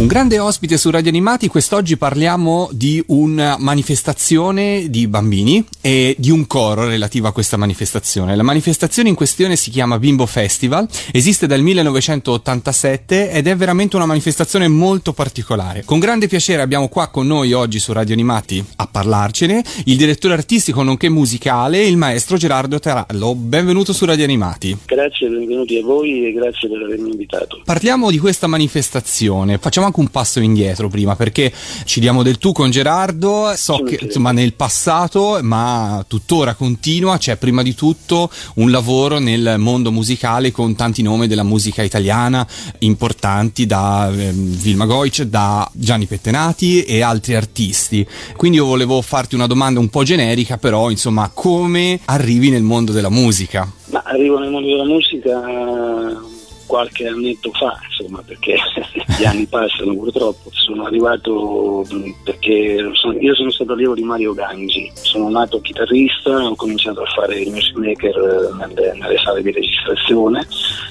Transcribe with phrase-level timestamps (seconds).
[0.00, 6.30] Un grande ospite su Radio Animati, quest'oggi parliamo di una manifestazione di bambini e di
[6.30, 8.34] un coro relativo a questa manifestazione.
[8.34, 14.06] La manifestazione in questione si chiama Bimbo Festival, esiste dal 1987 ed è veramente una
[14.06, 15.82] manifestazione molto particolare.
[15.84, 20.32] Con grande piacere abbiamo qua con noi oggi su Radio Animati a parlarcene il direttore
[20.32, 23.34] artistico nonché musicale, il maestro Gerardo Tarallo.
[23.34, 24.78] Benvenuto su Radio Animati.
[24.86, 27.60] Grazie, benvenuti a voi e grazie per avermi invitato.
[27.66, 31.52] Parliamo di questa manifestazione, facciamo anche un passo indietro prima perché
[31.84, 37.36] ci diamo del tu con Gerardo, so che insomma nel passato ma tuttora continua, c'è
[37.36, 42.46] prima di tutto un lavoro nel mondo musicale con tanti nomi della musica italiana
[42.78, 48.06] importanti da eh, Vilma Goic, da Gianni Pettenati e altri artisti.
[48.36, 52.92] Quindi io volevo farti una domanda un po' generica però insomma come arrivi nel mondo
[52.92, 53.70] della musica?
[53.90, 56.38] Ma arrivo nel mondo della musica
[56.70, 58.56] qualche annetto fa, insomma, perché
[59.18, 60.50] gli anni passano purtroppo.
[60.52, 61.84] Sono arrivato
[62.22, 67.06] perché sono, io sono stato allievo di Mario Gangi, sono nato chitarrista, ho cominciato a
[67.06, 70.46] fare il music maker nelle, nelle sale di registrazione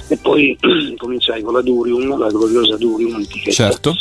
[0.10, 0.58] e poi
[0.98, 3.52] cominciai con la Durium, la gloriosa Durium antichetta.
[3.52, 3.96] Certo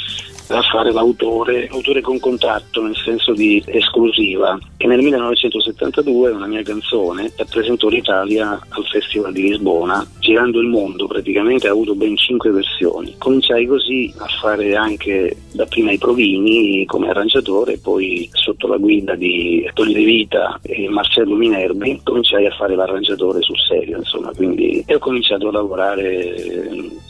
[0.48, 6.62] a fare l'autore, autore con contatto nel senso di esclusiva, che nel 1972 una mia
[6.62, 12.50] canzone rappresentò l'Italia al Festival di Lisbona, girando il mondo praticamente, ha avuto ben cinque
[12.50, 13.14] versioni.
[13.19, 19.69] Cominciai così a fare anche dapprima i provini come arrangiatore, poi sotto la guida di
[19.74, 24.94] Tony De Vita e Marcello Minerbi cominciai a fare l'arrangiatore sul serio, insomma, quindi e
[24.94, 26.34] ho cominciato a lavorare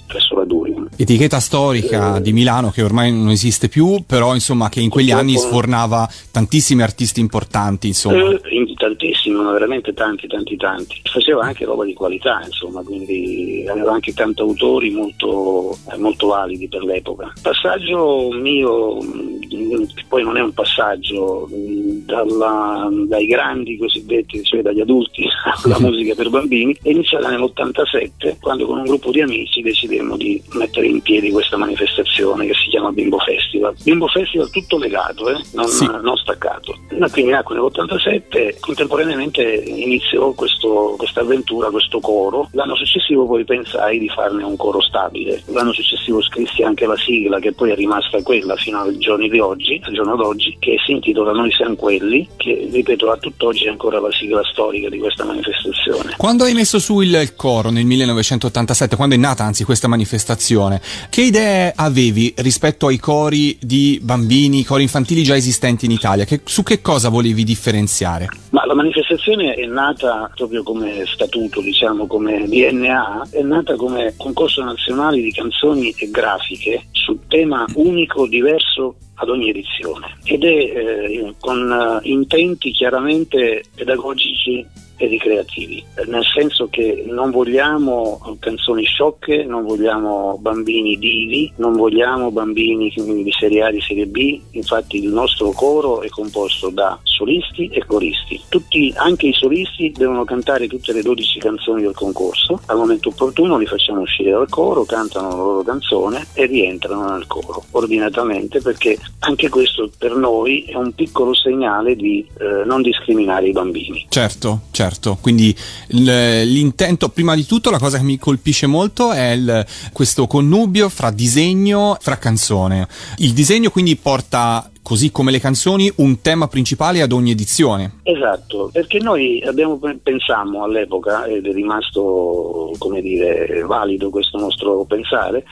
[0.09, 0.89] presso la Durium.
[0.97, 5.11] Etichetta storica eh, di Milano che ormai non esiste più, però insomma che in quegli
[5.11, 8.31] anni sfornava tantissimi artisti importanti, insomma.
[8.31, 8.41] Eh,
[8.79, 11.01] tantissimi, ma veramente tanti, tanti, tanti.
[11.05, 16.69] Faceva anche roba di qualità, insomma, quindi aveva anche tanti autori molto, eh, molto validi
[16.69, 17.33] per l'epoca.
[17.43, 24.81] Passaggio mio, mm, poi non è un passaggio mm, dalla, dai grandi cosiddetti, cioè dagli
[24.81, 25.27] adulti
[25.65, 30.41] alla musica per bambini, è iniziata nell'87 quando con un gruppo di amici decidemmo di
[30.53, 33.75] mettere in piedi questa manifestazione che si chiama Bimbo Festival.
[33.83, 35.41] Bimbo Festival tutto legato, eh?
[35.53, 35.87] non, Sì.
[35.87, 36.77] non staccato.
[37.11, 42.49] Quindi nacque nell'87, contemporaneamente iniziò questa avventura, questo coro.
[42.53, 45.43] L'anno successivo poi pensai di farne un coro stabile.
[45.47, 49.39] L'anno successivo scrissi anche la sigla che poi è rimasta quella fino ai giorni di
[49.39, 53.69] oggi, al giorno d'oggi, che si intitola Noi siamo quelli, che ripeto a tutt'oggi è
[53.69, 56.15] ancora la sigla storica di questa manifestazione.
[56.17, 60.81] Quando hai messo su il, il coro nel 1987, quando è nata anzi questa manifestazione,
[61.11, 66.27] che idee avevi rispetto ai cori di bambini, cori infantili già esistenti in Italia?
[66.27, 68.29] Che- su che cosa volevi differenziare?
[68.51, 74.63] Ma la manifestazione è nata proprio come statuto, diciamo come DNA, è nata come concorso
[74.63, 81.35] nazionale di canzoni e grafiche sul tema unico, diverso ad ogni edizione ed è eh,
[81.41, 84.67] con eh, intenti chiaramente pedagogici
[84.99, 92.31] e ricreativi, nel senso che non vogliamo canzoni sciocche, non vogliamo bambini divi, non vogliamo
[92.31, 97.69] bambini di serie A, di serie B, infatti il nostro coro è composto da solisti
[97.69, 98.41] e coristi.
[98.49, 103.57] Tutti, anche i solisti devono cantare tutte le 12 canzoni del concorso, al momento opportuno
[103.57, 108.99] li facciamo uscire dal coro, cantano la loro canzone e rientrano nel coro ordinatamente perché
[109.21, 114.07] anche questo per noi è un piccolo segnale di eh, non discriminare i bambini.
[114.09, 114.88] Certo, certo.
[115.21, 115.55] Quindi
[115.89, 120.89] il- l'intento, prima di tutto, la cosa che mi colpisce molto è il- questo connubio
[120.89, 122.89] fra disegno, fra canzone.
[123.19, 128.01] Il disegno quindi porta, così come le canzoni, un tema principale ad ogni edizione.
[128.05, 135.45] Esatto, perché noi abbiamo pensammo all'epoca, ed è rimasto come dire valido questo nostro pensare,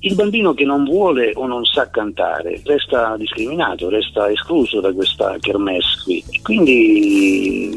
[0.00, 5.36] il bambino che non vuole o non sa cantare resta discriminato, resta escluso da questa
[5.40, 6.22] kermesse qui.
[6.30, 7.70] E Quindi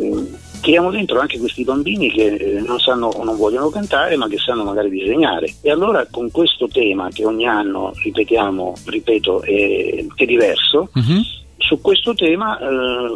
[0.62, 4.38] tiriamo dentro anche questi bambini che eh, non sanno o non vogliono cantare ma che
[4.38, 5.54] sanno magari disegnare.
[5.62, 11.22] E allora con questo tema che ogni anno ripetiamo, ripeto, è, è diverso, Mhm.
[11.58, 13.12] su questo tema eh,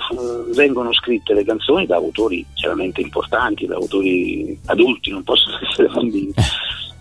[0.54, 6.34] vengono scritte le canzoni da autori chiaramente importanti, da autori adulti, non possono essere bambini.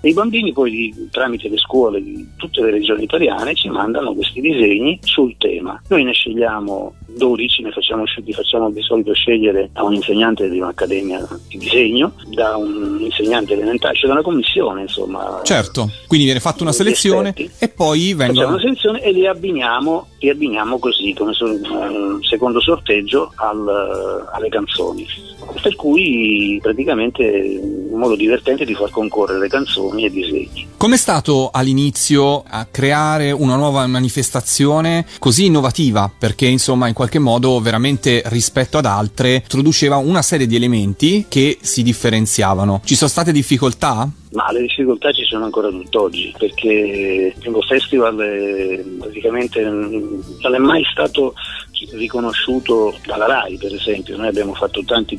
[0.02, 4.40] E i bambini poi tramite le scuole di tutte le regioni italiane ci mandano questi
[4.40, 5.80] disegni sul tema.
[5.88, 10.58] Noi ne scegliamo 12, ne facciamo, li facciamo di solito scegliere da un insegnante di
[10.58, 15.40] un'accademia di disegno, da un insegnante elementare, cioè da una commissione insomma.
[15.42, 18.48] Certo, quindi viene fatta una selezione e poi Facciamo vengono...
[18.48, 21.32] una selezione e li abbiniamo, li abbiniamo così, come
[22.22, 25.06] secondo sorteggio, al- alle canzoni.
[25.60, 27.60] Per cui praticamente
[27.90, 30.68] un modo divertente di far concorrere canzoni e disegni.
[30.76, 36.10] Com'è stato all'inizio a creare una nuova manifestazione così innovativa?
[36.16, 41.58] Perché insomma in qualche modo veramente rispetto ad altre introduceva una serie di elementi che
[41.60, 42.80] si differenziavano.
[42.84, 44.08] Ci sono state difficoltà?
[44.32, 50.58] Ma le difficoltà ci sono ancora tutt'oggi perché il Bingo Festival è, praticamente non è
[50.58, 51.34] mai stato
[51.92, 55.18] riconosciuto dalla RAI per esempio, noi abbiamo fatto tanti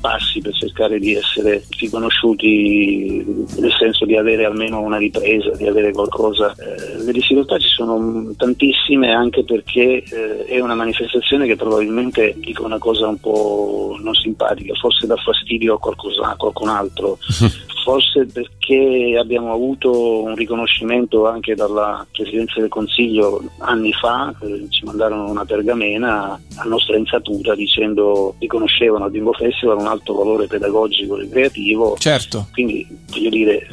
[0.00, 3.24] passi per cercare di essere riconosciuti
[3.58, 6.54] nel senso di avere almeno una ripresa, di avere qualcosa.
[6.54, 12.64] Eh, le difficoltà ci sono tantissime anche perché eh, è una manifestazione che probabilmente dico
[12.64, 17.18] una cosa un po' non simpatica, forse dà fastidio a, qualcosa, a qualcun altro.
[17.82, 24.34] forse perché abbiamo avuto un riconoscimento anche dalla Presidenza del Consiglio anni fa,
[24.68, 30.46] ci mandarono una pergamena a nostra insaputa dicendo riconoscevano al Bimbo Festival un alto valore
[30.46, 31.96] pedagogico e creativo.
[31.98, 32.48] Certo.
[32.52, 33.68] Quindi voglio dire,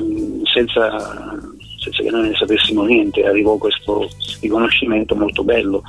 [0.51, 1.39] senza,
[1.79, 4.09] senza che noi ne sapessimo niente, arrivò questo
[4.41, 5.83] riconoscimento molto bello.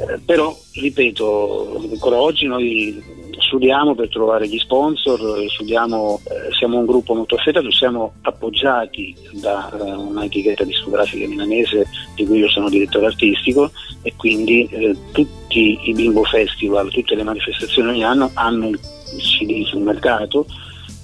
[0.00, 3.02] Eh, però, ripeto, ancora oggi noi
[3.48, 5.18] studiamo per trovare gli sponsor,
[5.48, 12.26] studiamo, eh, siamo un gruppo molto affettato, siamo appoggiati da eh, un'etichetta discografica milanese di
[12.26, 13.70] cui io sono direttore artistico
[14.02, 18.78] e quindi eh, tutti i bimbo festival, tutte le manifestazioni ogni anno hanno il
[19.16, 20.46] CD sul mercato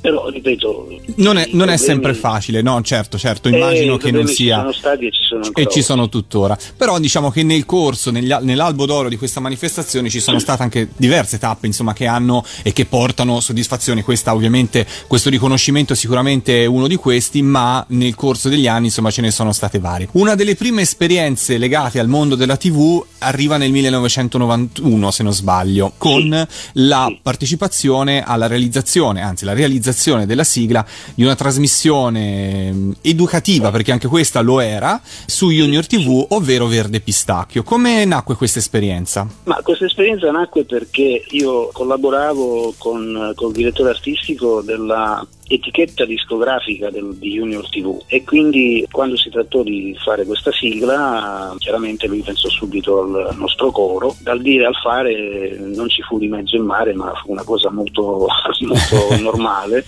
[0.05, 2.83] però ripeto non è, non è sempre facile no?
[2.83, 5.83] Certo certo immagino eh, che non sia ci sono stati e ci sono e ci
[5.83, 6.59] sono tuttora.
[6.77, 10.89] Però diciamo che nel corso negli, nell'albo d'oro di questa manifestazione ci sono state anche
[10.95, 14.03] diverse tappe insomma che hanno e che portano soddisfazione.
[14.03, 19.11] Questa ovviamente questo riconoscimento sicuramente è uno di questi ma nel corso degli anni insomma
[19.11, 20.09] ce ne sono state varie.
[20.12, 25.93] Una delle prime esperienze legate al mondo della tv arriva nel 1991 se non sbaglio
[25.97, 26.81] con sì.
[26.85, 27.19] la sì.
[27.23, 30.85] partecipazione alla realizzazione anzi la realizzazione della sigla
[31.15, 37.00] di una trasmissione mm, educativa, perché anche questa lo era, su Junior TV, ovvero Verde
[37.00, 37.62] Pistacchio.
[37.62, 39.27] Come nacque questa esperienza?
[39.44, 46.91] Ma questa esperienza nacque perché io collaboravo con, con il direttore artistico della etichetta discografica
[46.91, 52.23] del, di Junior TV e quindi quando si trattò di fare questa sigla chiaramente lui
[52.23, 54.14] pensò subito al nostro coro.
[54.20, 57.70] Dal dire al fare non ci fu di mezzo in mare ma fu una cosa
[57.70, 58.26] molto,
[58.61, 59.85] molto normale.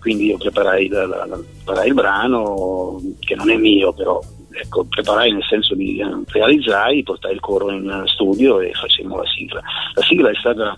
[0.00, 4.20] Quindi io preparai, la, la, preparai il brano che non è mio però
[4.52, 9.26] ecco, preparai nel senso di eh, realizzai, portai il coro in studio e facemmo la
[9.26, 9.62] sigla.
[9.94, 10.76] La sigla è stata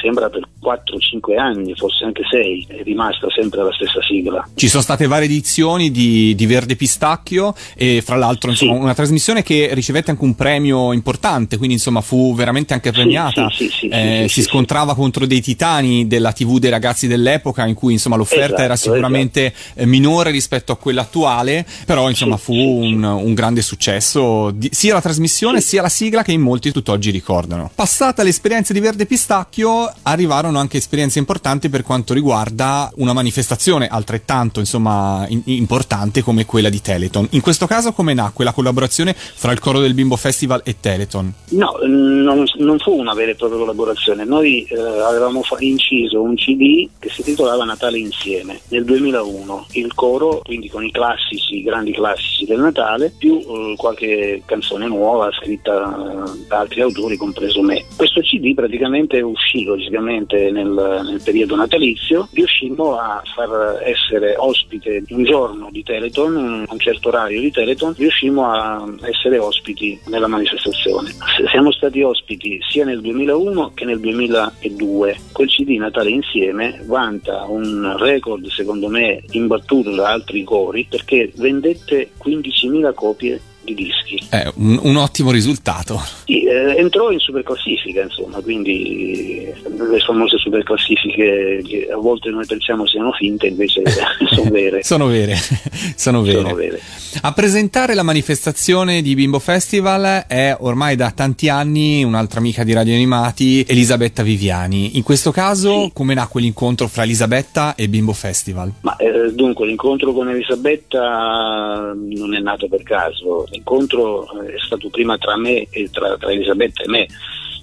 [0.00, 4.48] sembra per 4-5 anni, forse anche 6, è rimasta sempre la stessa sigla.
[4.54, 8.80] Ci sono state varie edizioni di, di Verde Pistacchio e fra l'altro insomma, sì.
[8.80, 13.68] una trasmissione che ricevette anche un premio importante, quindi insomma fu veramente anche premiata, sì,
[13.68, 18.16] sì, eh, si scontrava contro dei titani della TV dei ragazzi dell'epoca in cui insomma
[18.16, 19.86] l'offerta esatto, era sicuramente esatto.
[19.86, 25.00] minore rispetto a quella attuale, però insomma fu un, un, grande successo, di, sia la
[25.00, 27.70] trasmissione sia la sigla che in molti tutt'oggi ricordano.
[27.74, 34.60] Passata l'esperienza di Verde Pistacchio arrivarono anche esperienze importanti per quanto riguarda una manifestazione altrettanto
[34.60, 37.28] insomma in- importante come quella di Teleton.
[37.30, 41.32] In questo caso come nacque la collaborazione fra il coro del Bimbo Festival e Teleton?
[41.50, 44.24] No, non, non fu una vera e propria collaborazione.
[44.24, 49.66] Noi eh, avevamo fa- inciso un CD che si titolava Natale insieme nel 2001.
[49.72, 54.86] Il coro, quindi con i classici, i grandi classici del Natale, più eh, qualche canzone
[54.86, 57.84] nuova scritta da altri autori, compreso me.
[57.96, 65.24] Questo CD praticamente uscì logicamente nel, nel, periodo natalizio, riuscimmo a far essere ospite un
[65.24, 71.14] giorno di Teleton, un, certo orario di Teleton, riuscimmo a essere ospiti nella manifestazione.
[71.50, 75.18] Siamo stati ospiti sia nel 2001 che nel 2002.
[75.32, 82.10] Quel CD Natale Insieme vanta un record secondo me imbattuto da altri cori perché vendette
[82.22, 84.26] 15.000 copie di dischi.
[84.28, 86.00] È un, un ottimo risultato.
[86.30, 89.52] Sì, eh, entrò in superclassifica, insomma, quindi
[89.90, 93.82] le famose superclassifiche che a volte noi pensiamo siano finte, invece
[94.30, 94.84] sono vere.
[94.84, 95.34] sono vere,
[95.96, 96.40] sono vere.
[96.40, 96.80] Sono vere.
[97.22, 102.74] A presentare la manifestazione di Bimbo Festival è ormai da tanti anni un'altra amica di
[102.74, 104.96] Radio Animati, Elisabetta Viviani.
[104.96, 105.90] In questo caso, sì.
[105.92, 108.72] come nacque l'incontro fra Elisabetta e Bimbo Festival?
[108.82, 115.16] Ma, eh, dunque, l'incontro con Elisabetta non è nato per caso l'incontro è stato prima
[115.18, 117.08] tra me e tra, tra Elisabetta e me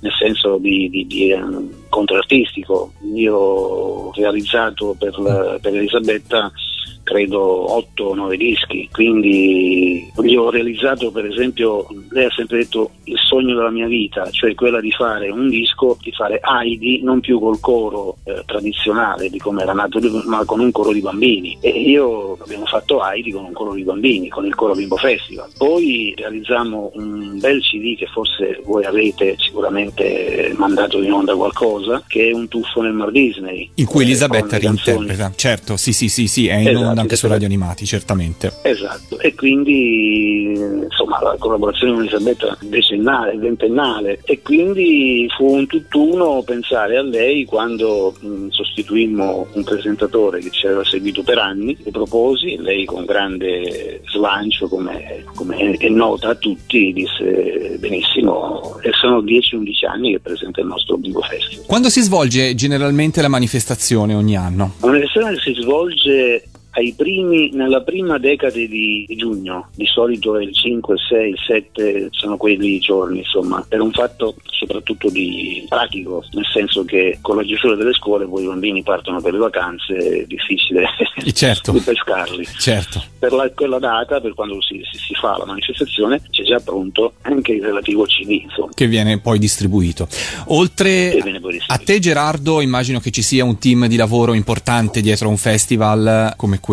[0.01, 2.91] nel senso di, di, di um, incontro artistico.
[3.13, 6.51] Io ho realizzato per, la, per Elisabetta
[7.07, 12.91] credo 8 o 9 dischi, quindi gli ho realizzato per esempio, lei ha sempre detto
[13.05, 17.21] il sogno della mia vita, cioè quella di fare un disco, di fare Heidi non
[17.21, 21.57] più col coro eh, tradizionale di come era nato, ma con un coro di bambini.
[21.61, 25.49] E io abbiamo fatto Heidi con un coro di bambini, con il coro Bimbo Festival.
[25.57, 32.29] Poi realizziamo un bel CD che forse voi avete sicuramente mandato in onda qualcosa, che
[32.29, 33.69] è un tuffo nel Mar Disney.
[33.75, 37.27] In cui Elisabetta reinterpreta, certo, sì, sì, sì, sì, è in esatto, onda anche su
[37.27, 38.53] Radio Animati, certamente.
[38.63, 46.41] Esatto, e quindi insomma la collaborazione con Elisabetta decennale, ventennale, e quindi fu un tutt'uno
[46.43, 51.91] pensare a lei quando mh, sostituimmo un presentatore che ci aveva seguito per anni, le
[51.91, 59.21] proposi, lei con grande slancio, come, come è nota a tutti, disse benissimo, e sono
[59.21, 61.65] 10-11 anni che presenta il nostro Bingo Festival.
[61.67, 64.75] Quando si svolge generalmente la manifestazione ogni anno?
[64.79, 66.43] La manifestazione si svolge
[66.95, 72.79] primi, nella prima decade di, di, giugno, di solito il 5, 6, 7 sono quelli
[72.79, 77.93] giorni, insomma, per un fatto soprattutto di pratico, nel senso che con la chiusura delle
[77.93, 80.85] scuole poi i bambini partono per le vacanze, è difficile
[81.31, 81.73] certo.
[81.83, 82.45] pescarli.
[82.59, 83.03] Certo.
[83.17, 87.13] Per la, quella data, per quando si, si, si, fa la manifestazione, c'è già pronto
[87.21, 88.71] anche il relativo CD, insomma.
[88.73, 90.07] Che viene poi distribuito.
[90.47, 91.65] Oltre poi distribuito.
[91.67, 96.33] a te Gerardo, immagino che ci sia un team di lavoro importante dietro un festival
[96.35, 96.66] come questo.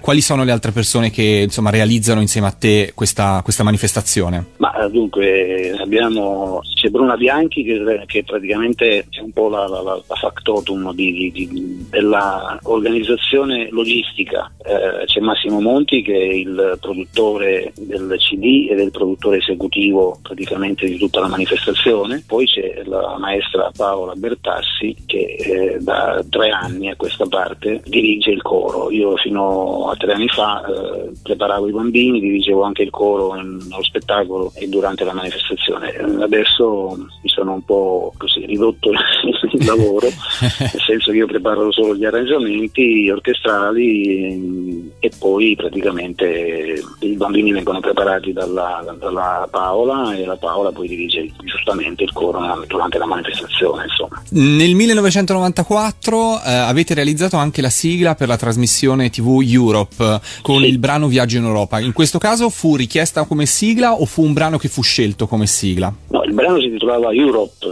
[0.00, 4.44] Quali sono le altre persone che insomma, realizzano insieme a te questa, questa manifestazione?
[4.78, 10.14] Ma dunque abbiamo c'è Bruna Bianchi che, che praticamente è un po' la, la, la
[10.14, 14.48] factotum di, di, di, dell'organizzazione logistica.
[14.58, 20.20] Eh, c'è Massimo Monti che è il produttore del CD ed è il produttore esecutivo
[20.22, 22.22] praticamente di tutta la manifestazione.
[22.24, 28.30] Poi c'è la maestra Paola Bertassi che eh, da tre anni a questa parte dirige
[28.30, 28.92] il coro.
[28.92, 33.82] Io fino a tre anni fa eh, preparavo i bambini, dirigevo anche il coro nello
[33.82, 35.94] spettacolo e durante la manifestazione.
[35.96, 38.90] Adesso mi sono un po' così ridotto
[39.52, 40.08] il lavoro,
[40.58, 47.80] nel senso che io preparo solo gli arrangiamenti orchestrali e poi praticamente i bambini vengono
[47.80, 53.84] preparati dalla, dalla Paola e la Paola poi dirige giustamente il coro durante la manifestazione.
[53.84, 54.22] Insomma.
[54.30, 60.68] Nel 1994 eh, avete realizzato anche la sigla per la trasmissione TV Europe con sì.
[60.68, 61.80] il brano Viaggio in Europa.
[61.80, 65.46] In questo caso fu richiesta come sigla o fu un brano che fu scelto come
[65.46, 65.92] sigla?
[66.08, 67.66] No, il brano si intitolava Europe,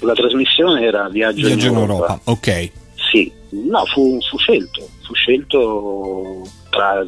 [0.00, 1.92] la trasmissione era Viaggio, Viaggio in, Europa.
[1.92, 2.20] Europa.
[2.24, 2.70] Ok.
[3.10, 7.04] Sì, no, fu, fu scelto, fu scelto tra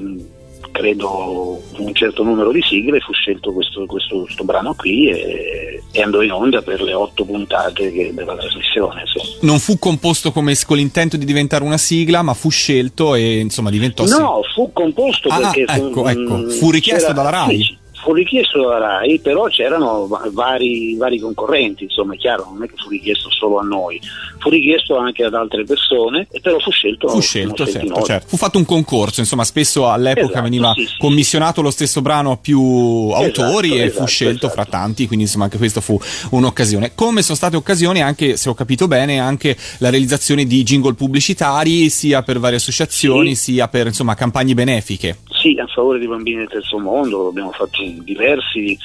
[0.74, 6.02] credo un certo numero di sigle fu scelto questo, questo, questo brano qui e, e,
[6.02, 9.02] andò in onda per le otto puntate che, della trasmissione.
[9.02, 9.38] Insomma.
[9.42, 13.70] Non fu composto come con l'intento di diventare una sigla, ma fu scelto e insomma
[13.70, 14.04] diventò.
[14.06, 16.48] No, fu composto ah, perché ecco, fu, ecco.
[16.50, 17.62] fu richiesto dalla RAI.
[17.62, 22.68] Sì, fu richiesto dalla RAI, però c'erano vari, vari, concorrenti, insomma è chiaro, non è
[22.68, 23.98] che fu richiesto solo a noi,
[24.38, 27.08] fu richiesto anche ad altre persone, e però fu scelto.
[27.08, 30.94] Fu scelto, certo, certo, Fu fatto un concorso, insomma spesso all'epoca esatto, veniva sì, sì.
[30.98, 34.76] commissionato lo stesso brano a più autori esatto, e esatto, fu scelto fra esatto.
[34.76, 35.98] tanti, quindi insomma anche questa fu
[36.30, 36.92] un'occasione.
[36.94, 41.88] Come sono state occasioni anche, se ho capito bene, anche la realizzazione di jingle pubblicitari,
[41.88, 43.52] sia per varie associazioni, sì.
[43.52, 45.16] sia per insomma campagne benefiche.
[45.44, 48.76] Sì, a favore dei bambini del terzo mondo, abbiamo fatto diversi,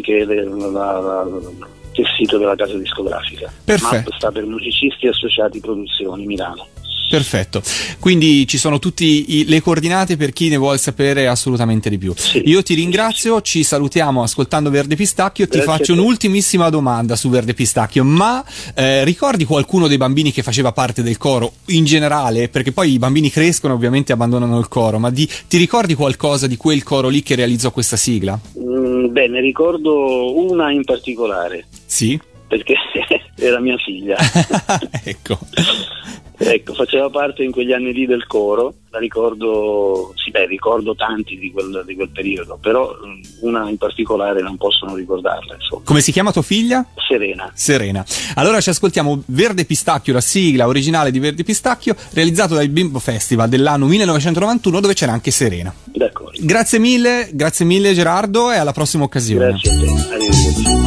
[0.00, 1.26] che è la- la- la-
[1.92, 3.52] che è il sito della casa discografica.
[3.64, 4.10] Perfetto.
[4.10, 6.66] MAP sta per Musicisti Associati Produzioni Milano.
[7.16, 7.62] Perfetto,
[7.98, 12.14] quindi ci sono tutte le coordinate per chi ne vuole sapere assolutamente di più.
[12.16, 12.40] Sì.
[12.46, 16.00] Io ti ringrazio, ci salutiamo ascoltando Verde Pistacchio, ti Grazie faccio a te.
[16.00, 18.42] un'ultimissima domanda su Verde Pistacchio, ma
[18.74, 22.48] eh, ricordi qualcuno dei bambini che faceva parte del coro in generale?
[22.48, 26.56] Perché poi i bambini crescono ovviamente abbandonano il coro, ma di- ti ricordi qualcosa di
[26.56, 28.40] quel coro lì che realizzò questa sigla?
[28.58, 32.18] Mm, beh, ne ricordo una in particolare Sì?
[32.52, 32.74] Perché
[33.36, 34.18] era mia figlia.
[35.04, 35.38] ecco.
[36.44, 41.38] Ecco, faceva parte in quegli anni lì del coro, la ricordo, sì beh, ricordo tanti
[41.38, 45.82] di quel, di quel periodo, però mm, una in particolare non posso non ricordarla, insomma.
[45.84, 46.84] Come si chiama tua figlia?
[47.08, 47.48] Serena.
[47.54, 48.04] Serena.
[48.34, 53.48] Allora ci ascoltiamo Verde Pistacchio, la sigla originale di Verde Pistacchio, realizzato dal Bimbo Festival
[53.48, 55.72] dell'anno 1991 dove c'era anche Serena.
[55.84, 56.38] D'accordo.
[56.40, 59.46] Grazie mille, grazie mille Gerardo e alla prossima occasione.
[59.46, 59.86] Grazie a te.
[60.12, 60.81] Arrivederci.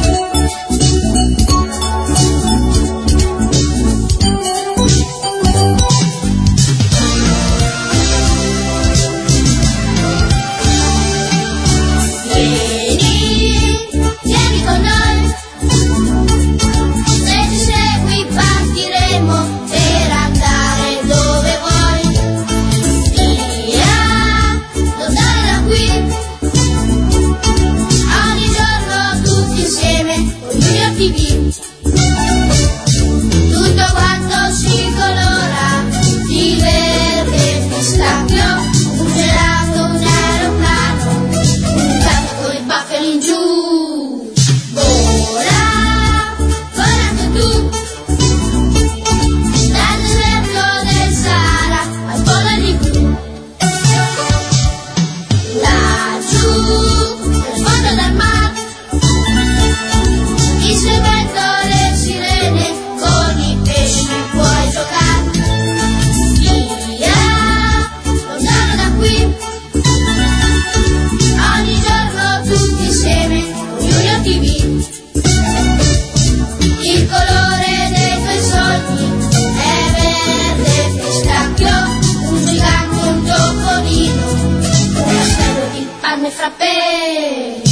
[86.26, 87.62] Panne frappè.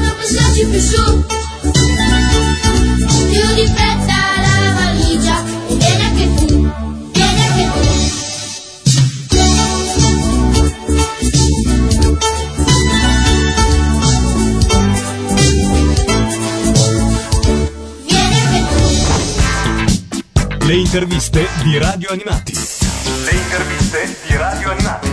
[0.00, 1.24] Non pensarci più su,
[3.30, 6.70] più di fretta la valigia e vieni anche tu.
[7.12, 7.80] Vieni anche tu.
[20.66, 22.52] Le interviste di Radio Animati.
[22.52, 25.11] Le interviste di Radio Animati.